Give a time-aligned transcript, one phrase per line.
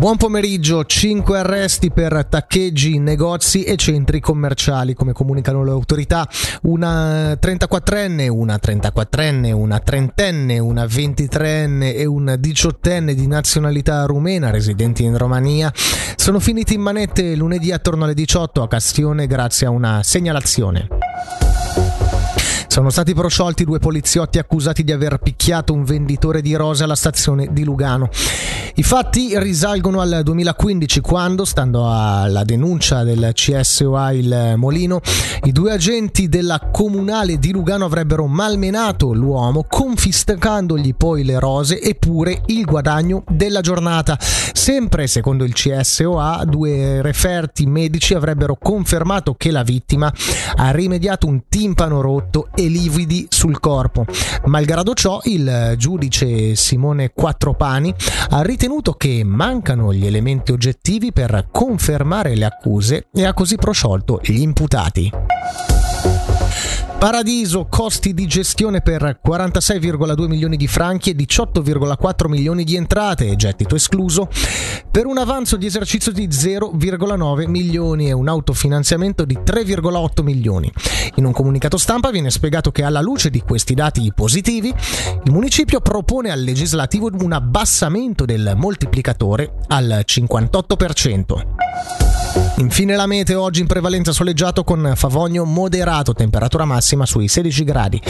[0.00, 6.26] Buon pomeriggio, 5 arresti per taccheggi in negozi e centri commerciali, come comunicano le autorità.
[6.62, 15.04] Una 34enne, una 34enne, una trentenne, una 23enne e un 18enne di nazionalità rumena residenti
[15.04, 15.70] in Romania
[16.16, 20.88] sono finiti in manette lunedì attorno alle 18 a Castione grazie a una segnalazione.
[22.68, 27.48] Sono stati prosciolti due poliziotti accusati di aver picchiato un venditore di rose alla stazione
[27.50, 28.08] di Lugano.
[28.74, 35.00] I fatti risalgono al 2015 quando, stando alla denuncia del CSOA Il Molino,
[35.44, 41.96] i due agenti della comunale di Lugano avrebbero malmenato l'uomo confiscandogli poi le rose e
[41.96, 44.16] pure il guadagno della giornata.
[44.20, 50.12] Sempre secondo il CSOA, due referti medici avrebbero confermato che la vittima
[50.56, 54.04] ha rimediato un timpano rotto e lividi sul corpo.
[54.44, 57.94] Malgrado ciò, il giudice Simone Quattropani
[58.30, 64.20] ha ritenuto che mancano gli elementi oggettivi per confermare le accuse e ha così prosciolto
[64.22, 65.10] gli imputati.
[67.00, 73.74] Paradiso, costi di gestione per 46,2 milioni di franchi e 18,4 milioni di entrate, gettito
[73.74, 74.28] escluso,
[74.90, 80.70] per un avanzo di esercizio di 0,9 milioni e un autofinanziamento di 3,8 milioni.
[81.14, 85.80] In un comunicato stampa viene spiegato che alla luce di questi dati positivi, il municipio
[85.80, 91.99] propone al legislativo un abbassamento del moltiplicatore al 58%.
[92.60, 98.02] Infine la mete oggi in prevalenza soleggiato con favogno moderato, temperatura massima sui 16 gradi.